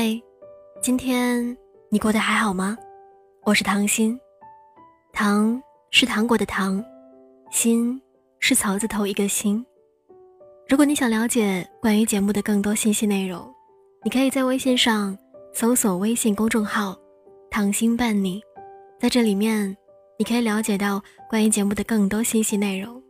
[0.00, 0.22] 嗨，
[0.80, 2.78] 今天你过得还好吗？
[3.42, 4.16] 我是糖心，
[5.12, 5.60] 糖
[5.90, 6.80] 是糖果的糖，
[7.50, 8.00] 心
[8.38, 9.66] 是草字头一个心。
[10.68, 13.52] 如果你想了解关于节目的更多信息内容，
[14.04, 15.18] 你可以在微信上
[15.52, 16.96] 搜索微信公众号
[17.50, 18.40] “糖心伴你”，
[19.02, 19.76] 在这里面
[20.16, 23.02] 你可以了解到关于节目的更多信息内容。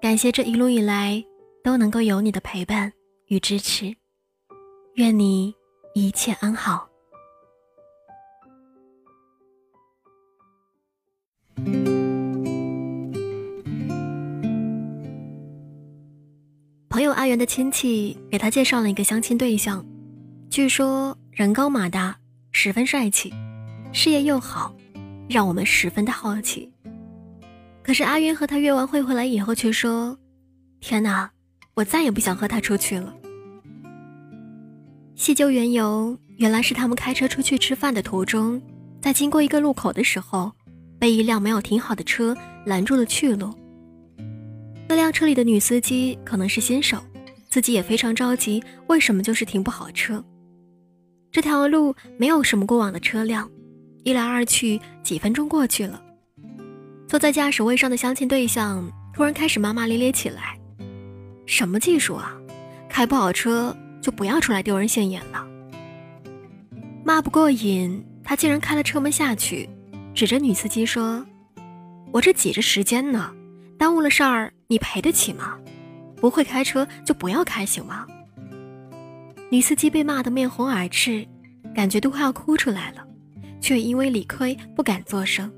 [0.00, 1.24] 感谢这一路以来
[1.62, 2.92] 都能够有你的陪伴
[3.26, 3.94] 与支持。
[4.94, 5.54] 愿你
[5.96, 6.88] 一切安好。
[16.88, 19.86] 朋友阿元的亲戚给他介绍了一个相亲对象，
[20.50, 22.18] 据说人高马大，
[22.50, 23.32] 十分帅气，
[23.92, 24.74] 事业又好，
[25.28, 26.72] 让我们十分的好奇。
[27.84, 30.18] 可是阿元和他约完会回来以后，却说
[30.80, 31.30] ：“天哪，
[31.74, 33.14] 我再也不想和他出去了。”
[35.16, 38.60] 细究缘由，原来是他们开车出去吃饭的途中，
[39.00, 40.50] 在经过一个路口的时候，
[40.98, 43.54] 被一辆没有停好的车拦住了去路。
[44.88, 46.98] 那辆车里的女司机可能是新手，
[47.48, 50.22] 自己也非常着急，为什么就是停不好车？
[51.30, 53.48] 这条路没有什么过往的车辆，
[54.02, 56.02] 一来二去，几分钟过去了。
[57.06, 60.58] 坐在驾驶位上的相亲对象突然开始骂骂咧咧起来
[61.46, 62.36] ：“什么技术啊，
[62.88, 63.74] 开不好车！”
[64.04, 65.48] 就不要出来丢人现眼了。
[67.02, 69.66] 骂不过瘾，他竟然开了车门下去，
[70.14, 71.24] 指着女司机说
[72.12, 73.32] ：“我这挤着时间呢，
[73.78, 75.58] 耽误了事儿，你赔得起吗？
[76.16, 78.06] 不会开车就不要开，行吗？”
[79.50, 81.26] 女司机被骂得面红耳赤，
[81.74, 83.02] 感觉都快要哭出来了，
[83.58, 85.50] 却因为理亏不敢作声。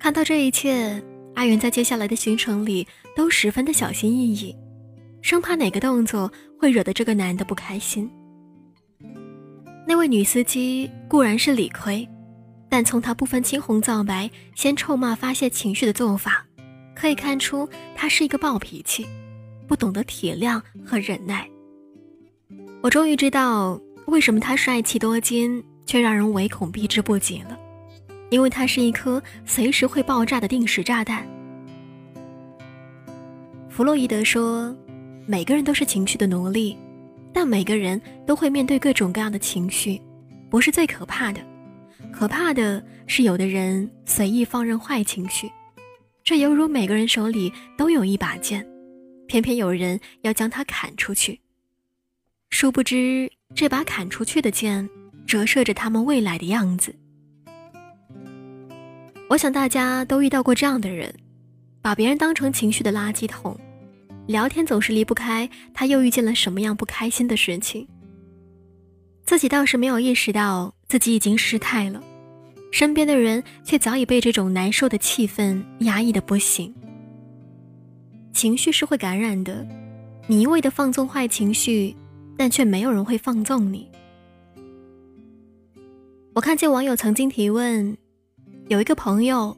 [0.00, 1.00] 看到这一切，
[1.34, 4.54] 阿元在接下来的行程里都十分的小心翼翼。
[5.22, 8.10] 生怕哪个动作会惹得这个男的不开心。
[9.86, 12.08] 那位女司机固然是理亏，
[12.70, 16.44] 但从她不分青红皂白先臭骂发泄情绪的做法，
[16.94, 19.06] 可以看出她是一个暴脾气，
[19.68, 21.46] 不懂得体谅和忍耐。
[22.80, 27.58] 我终于知道为什么他帅气多金，却让人唯恐避之不及了，
[28.30, 31.26] 因为他是一颗随时会爆炸的定时炸弹。
[33.68, 34.74] 弗洛伊德说。
[35.26, 36.76] 每个人都是情绪的奴隶，
[37.32, 40.00] 但每个人都会面对各种各样的情绪，
[40.50, 41.40] 不是最可怕的。
[42.12, 45.50] 可怕的是有的人随意放任坏情绪，
[46.22, 48.64] 这犹如每个人手里都有一把剑，
[49.26, 51.40] 偏偏有人要将它砍出去。
[52.50, 54.88] 殊不知，这把砍出去的剑
[55.26, 56.94] 折射着他们未来的样子。
[59.30, 61.12] 我想大家都遇到过这样的人，
[61.80, 63.58] 把别人当成情绪的垃圾桶。
[64.26, 67.86] 聊天总是离不开他又遇见了什么样不开心的事情，
[69.24, 72.02] 自己倒是没有意识到自己已经失态了，
[72.72, 76.74] 身边的人却早已被这种难受的气氛压抑的不行。
[78.32, 79.66] 情绪是会感染的，
[80.26, 81.94] 你一味的放纵坏情绪，
[82.36, 83.88] 但却没有人会放纵你。
[86.34, 87.96] 我看见网友曾经提问，
[88.68, 89.56] 有一个朋友，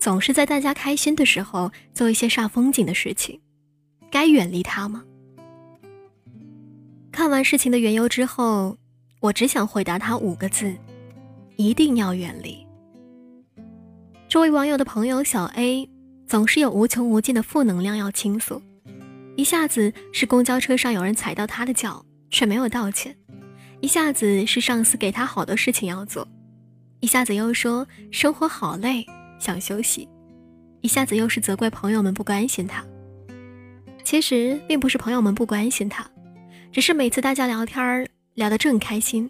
[0.00, 3.38] 总是在大家开心的时候做一些煞风景的事情。
[4.16, 5.04] 该远离他吗？
[7.12, 8.74] 看完事情的缘由之后，
[9.20, 10.74] 我只想回答他五个字：
[11.56, 12.66] 一定要远离。
[14.26, 15.86] 这位网友的朋友小 A
[16.26, 18.62] 总是有无穷无尽的负能量要倾诉，
[19.36, 23.14] 一下子是公交车上有人踩到他的脚却没有道歉，
[23.82, 26.26] 一下子是上司给他好多事情要做，
[27.00, 29.04] 一下子又说生活好累
[29.38, 30.08] 想休息，
[30.80, 32.82] 一下子又是责怪朋友们不关心他。
[34.06, 36.08] 其实并不是朋友们不关心他，
[36.70, 39.28] 只是每次大家聊天聊得正开心，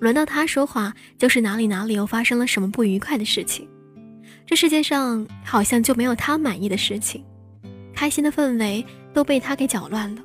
[0.00, 3.68] 轮到他说话，就是哪里哪里又发生了什么不愉快的事情。
[4.44, 7.24] 这世界上好像就没有他满意的事情，
[7.94, 8.84] 开心的氛围
[9.14, 10.22] 都被他给搅乱了。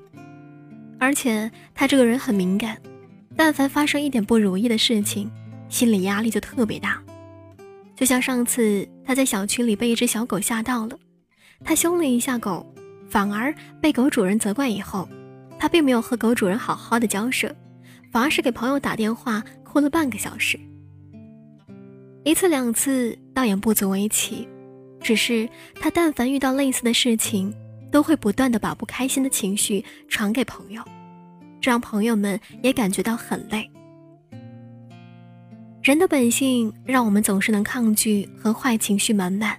[0.98, 2.76] 而且他这个人很敏感，
[3.36, 5.30] 但凡发生一点不如意的事情，
[5.70, 7.00] 心理压力就特别大。
[7.96, 10.98] 就像上次他在小区里被一只小狗吓到了，
[11.64, 12.73] 他凶了一下狗。
[13.14, 15.08] 反而被狗主人责怪以后，
[15.60, 17.56] 他并没有和狗主人好好的交涉，
[18.12, 20.60] 反而是给朋友打电话哭了半个小时。
[22.24, 24.48] 一次两次倒也不足为奇，
[25.00, 27.54] 只是他但凡遇到类似的事情，
[27.92, 30.82] 都会不断的把不开心的情绪传给朋友，
[31.62, 33.70] 这让朋友们也感觉到很累。
[35.84, 39.56] 人的本性让我们总是能抗拒和坏情绪满满、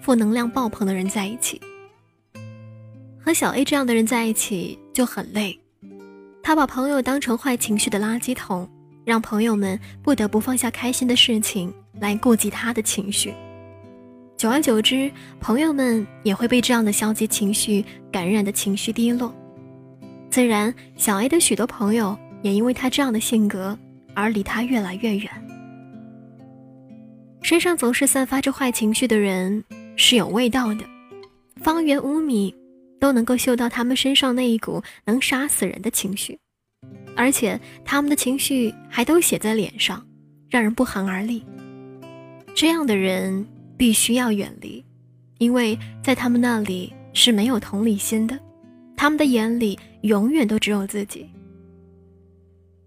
[0.00, 1.60] 负能量爆棚的人在一起。
[3.26, 5.58] 和小 A 这样的人在一起就很累，
[6.44, 8.70] 他把朋友当成坏情绪的垃圾桶，
[9.04, 13.34] 让朋友们不得不放下开心的事情来顾及他的情绪。
[14.36, 19.34] 久而久之，朋友们也会被这样的消极情绪感染的情绪低落。
[20.30, 23.76] 自然，小 A 的许多朋友也因为他这样的性格
[24.14, 25.28] 而离他越来越远。
[27.42, 29.64] 身上总是散发着坏情绪的人
[29.96, 30.84] 是有味道的，
[31.60, 32.54] 方圆五米
[32.98, 36.38] 都能够嗅到他们身上那一股能杀死人的情绪，
[37.14, 40.04] 而且他们的情绪还都写在脸上，
[40.48, 41.44] 让人不寒而栗。
[42.54, 43.46] 这样的人
[43.76, 44.84] 必须要远离，
[45.38, 48.38] 因为在他们那里是没有同理心的。
[48.96, 51.26] 他们的眼里永远都只有自己。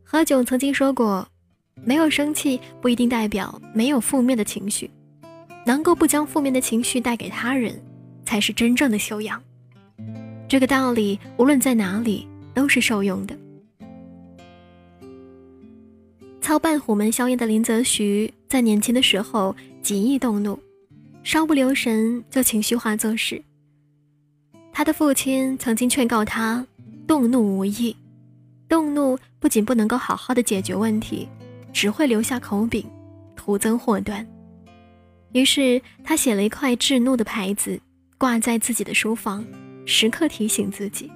[0.03, 1.27] 何炅曾经说过
[1.85, 4.89] ：“没有生气不一定代表没有负面的情绪，
[5.67, 7.79] 能够不将负面的情绪带给他人，
[8.25, 9.39] 才是真正的修养。”
[10.49, 13.37] 这个道理无论在哪里都是受用的。
[16.41, 20.59] 操办虎门硝烟的林则徐在年轻的时候极易动怒，
[21.23, 23.39] 稍不留神就情绪化做事。
[24.73, 26.65] 他的父亲曾经劝告他
[27.05, 27.95] ：“动怒无益，
[28.67, 31.29] 动怒不仅不能够好好的解决问题，
[31.71, 32.83] 只会留下口柄，
[33.35, 34.25] 徒增祸端。”
[35.33, 37.79] 于是他写了一块制怒的牌子，
[38.17, 39.45] 挂在自己的书房，
[39.89, 41.11] 时刻提醒自己。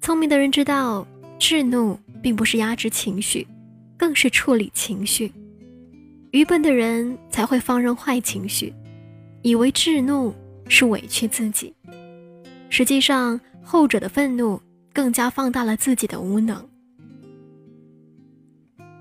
[0.00, 1.06] 聪明的人知道，
[1.38, 3.46] 制怒并不是压制情绪，
[3.96, 5.30] 更是处理情绪；
[6.32, 8.74] 愚笨的人才会放任坏情绪，
[9.42, 10.34] 以为制怒。
[10.66, 11.74] 是委屈自己，
[12.70, 14.58] 实际上后者的愤怒
[14.94, 16.66] 更加放大了自己的无能。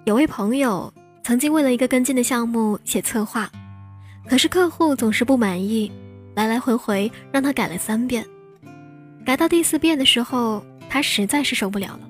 [0.03, 0.93] 有位朋友
[1.23, 3.49] 曾经为了一个跟进的项目写策划，
[4.27, 5.89] 可是客户总是不满意，
[6.35, 8.25] 来来回回让他改了三遍。
[9.25, 12.09] 改到第四遍的时候，他实在是受不了了，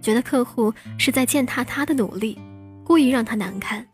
[0.00, 2.38] 觉得客户是在践踏他的努力，
[2.84, 3.86] 故意让他难堪，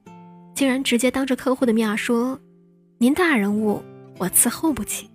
[0.54, 2.38] 竟然直接当着客户的面说
[2.98, 3.82] ：“您大人物。”
[4.16, 5.10] 我伺候不起，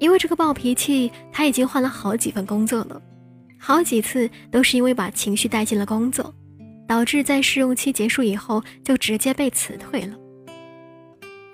[0.00, 3.00] 因为这个暴脾气，他已经换了好几份工作了，
[3.60, 6.34] 好几次都是因为把情绪带进了工作，
[6.88, 10.16] 导致在试用期结束以后就直接被辞退了。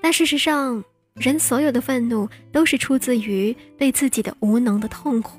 [0.01, 0.83] 但事实上，
[1.17, 5.39] 人所有的愤怒都是出自于对自己的无能的痛苦。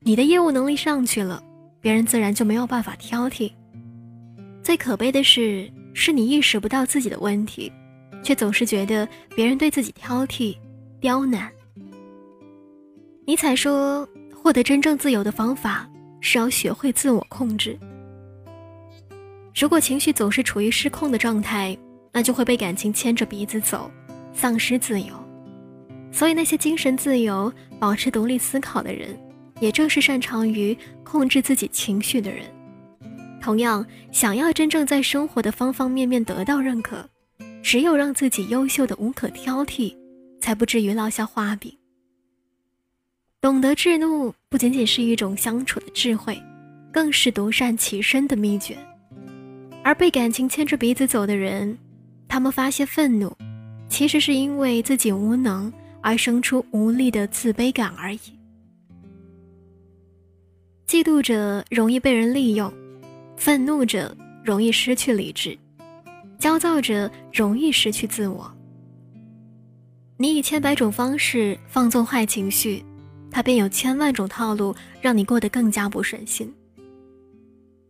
[0.00, 1.42] 你的业务能力上去了，
[1.80, 3.50] 别人自然就没有办法挑剔。
[4.62, 7.72] 最可悲的是，是你意识不到自己的问题。
[8.22, 10.56] 却总是觉得别人对自己挑剔、
[11.00, 11.48] 刁难。
[13.24, 15.88] 尼采说：“获得真正自由的方法
[16.20, 17.78] 是要学会自我控制。
[19.54, 21.76] 如果情绪总是处于失控的状态，
[22.12, 23.88] 那就会被感情牵着鼻子走，
[24.36, 25.12] 丧失自由。
[26.12, 29.18] 所以，那些精神自由、保持独立思考的人，
[29.58, 32.44] 也正是擅长于控制自己情绪的人。
[33.40, 37.04] 同样，想要真正在生活的方方面面得到认可。”
[37.62, 39.92] 只有让自己优秀的无可挑剔，
[40.40, 41.76] 才不至于落下画柄。
[43.40, 46.40] 懂得制怒，不仅仅是一种相处的智慧，
[46.92, 48.78] 更是独善其身的秘诀。
[49.82, 51.76] 而被感情牵着鼻子走的人，
[52.28, 53.36] 他们发泄愤怒，
[53.88, 58.18] 其实是因为自己无能而生出无力的自卑感而已。
[60.86, 62.72] 嫉妒者容易被人利用，
[63.36, 65.58] 愤怒者容易失去理智。
[66.38, 68.52] 焦躁者容易失去自我。
[70.18, 72.84] 你以千百种方式放纵坏情绪，
[73.30, 76.52] 他便有千万种套路让你过得更加不顺心。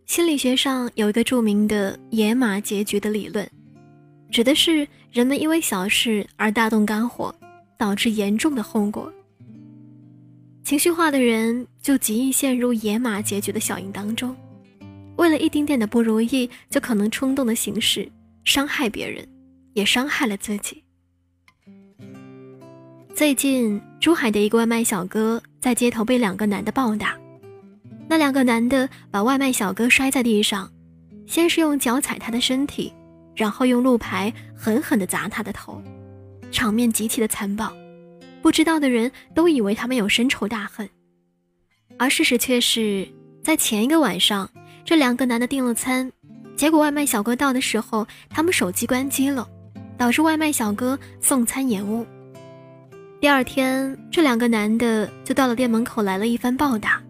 [0.07, 3.49] 心理学上有一个著名的“野马结局”的理论，
[4.31, 7.35] 指的是人们因为小事而大动肝火，
[7.79, 9.13] 导致严重的后果。
[10.63, 14.35] 情绪化的人就极易陷入野马结局的效应当中，
[15.17, 18.11] 为了一丁点的不如意，就可能冲动的行事。
[18.45, 19.27] 伤害别人，
[19.75, 20.83] 也伤害了自己。
[23.13, 27.17] 最近，珠海的一个外卖小哥在街头被两个男的暴打，
[28.09, 30.71] 那两个男的把外卖小哥摔在地上，
[31.27, 32.93] 先是用脚踩他的身体，
[33.37, 35.81] 然后用路牌狠狠地砸他的头，
[36.51, 37.73] 场面极其的残暴。
[38.43, 40.89] 不知道的人都以为他们有深仇大恨，
[41.99, 43.07] 而事实却是
[43.43, 44.49] 在前一个晚上，
[44.85, 46.11] 这两个男的订了餐。
[46.57, 49.47] 结果外卖小哥到的时候，他们手机关机了，
[49.99, 52.07] 导致外卖小哥送餐延误。
[53.21, 57.03] 第二天，这两个男的就到了店门口来了一番暴打。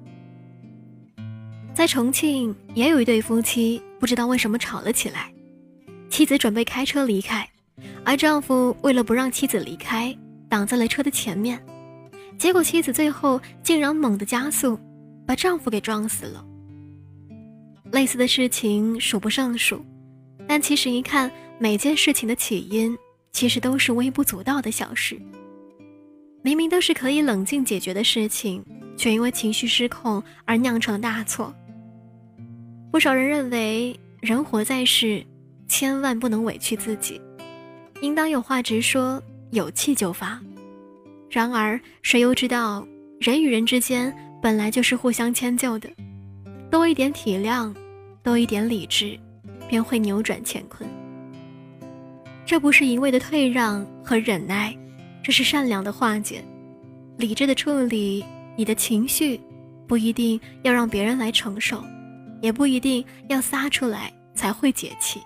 [1.75, 5.31] 在重庆也有一对夫妻，不知道为什么吵了起来。
[6.17, 7.47] 妻子准备开车离开，
[8.03, 10.17] 而丈夫为了不让妻子离开，
[10.49, 11.63] 挡在了车的前面。
[12.39, 14.81] 结果妻子最后竟然猛地加速，
[15.27, 16.43] 把丈夫给撞死了。
[17.93, 19.85] 类似的事情数不胜数，
[20.49, 22.97] 但其实一看，每件事情的起因
[23.33, 25.21] 其实都是微不足道的小事。
[26.41, 28.65] 明明都是可以冷静解决的事情，
[28.97, 31.55] 却因为情绪失控而酿成了大错。
[32.91, 35.23] 不少人认为，人活在世，
[35.69, 37.21] 千万不能委屈自己，
[38.01, 40.41] 应当有话直说，有气就发。
[41.29, 42.87] 然而，谁又知道，
[43.21, 45.89] 人与人之间本来就是互相迁就的。
[46.71, 47.75] 多一点体谅，
[48.23, 49.19] 多一点理智，
[49.69, 50.89] 便会扭转乾坤。
[52.45, 54.77] 这不是一味的退让和忍耐，
[55.23, 56.45] 这是善良的化解，
[57.19, 58.25] 理智的处理
[58.57, 59.41] 你的情绪，
[59.87, 61.83] 不一定要让别人来承受，
[62.41, 65.21] 也不一定要撒出来才会解气。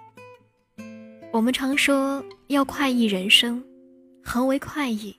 [1.33, 3.63] 我们常说要快意人生，
[4.23, 5.15] 何为快意？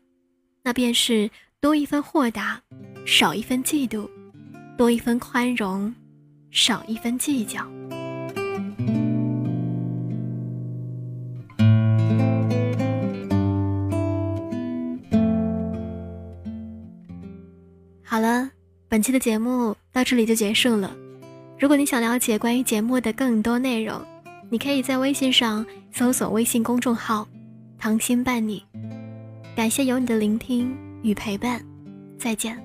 [0.61, 2.61] 那便是多一分豁达，
[3.05, 4.09] 少一分嫉妒，
[4.77, 5.93] 多一分宽容。
[6.51, 7.61] 少一分计较。
[18.03, 18.51] 好了，
[18.89, 20.93] 本期的节目到这里就结束了。
[21.57, 24.01] 如果你想了解关于节目的更多内容，
[24.51, 27.25] 你可以在微信上搜索微信公众号
[27.79, 28.61] “糖心伴你”。
[29.55, 31.63] 感谢有你的聆听与陪伴，
[32.19, 32.61] 再见。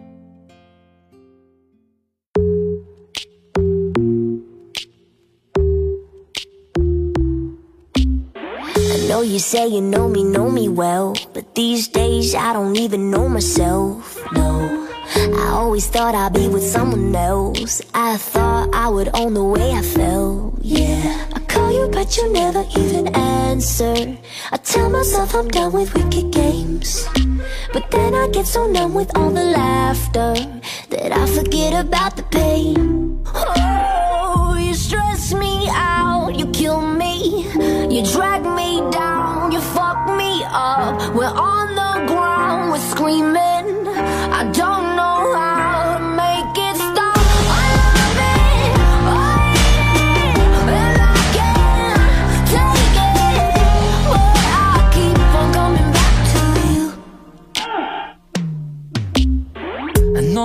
[9.07, 13.13] know you say you know me, know me well But these days I don't even
[13.13, 19.09] know myself, no I always thought I'd be with someone else I thought I would
[19.15, 21.36] own the way I felt, yeah
[21.91, 24.17] but you never even answer.
[24.53, 27.07] I tell myself I'm done with wicked games.
[27.73, 30.35] But then I get so numb with all the laughter
[30.91, 33.23] That I forget about the pain.
[33.35, 37.47] Oh, you stress me out, you kill me
[37.91, 38.36] You drag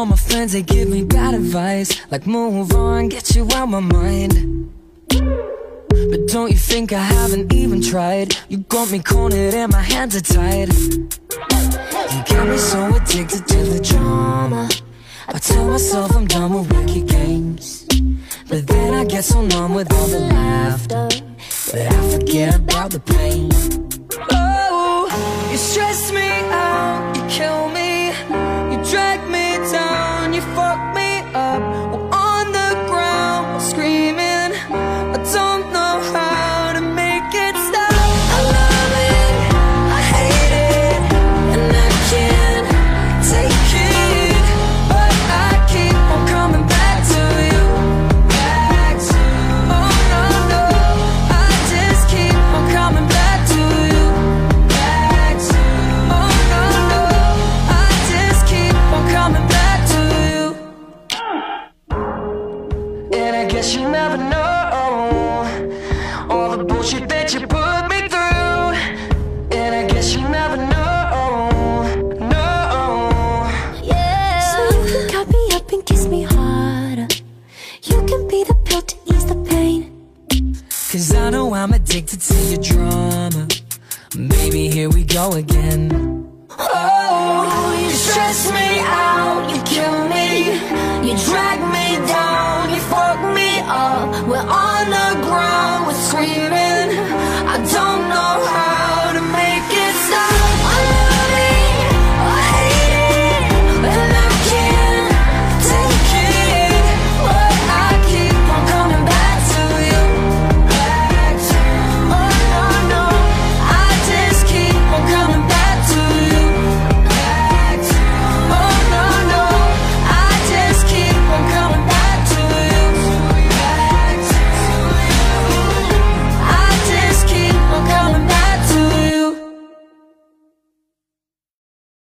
[0.01, 1.89] know my friends, they give me bad advice.
[2.09, 4.33] Like move on, get you out my mind.
[5.09, 8.35] But don't you think I haven't even tried?
[8.49, 10.73] You got me cornered and my hands are tied.
[12.13, 14.69] You get me so addicted to the drama.
[15.27, 17.85] I tell myself I'm done with wicked games.
[18.49, 21.07] But then I get so numb with all the laughter
[21.71, 23.49] That I forget about the pain.
[24.31, 27.80] Oh, you stress me out, you kill me
[80.91, 83.47] Cause I know I'm addicted to your drama.
[84.13, 85.89] Baby, here we go again.
[86.49, 90.47] Oh, you stress me out, you kill me.
[91.07, 94.27] You drag me down, you fuck me up.
[94.27, 94.70] We're all